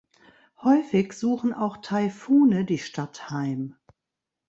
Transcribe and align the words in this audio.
Häufig 0.63 1.13
suchen 1.13 1.53
auch 1.53 1.77
Taifune 1.77 2.65
die 2.65 2.79
Stadt 2.79 3.29
heim. 3.29 3.75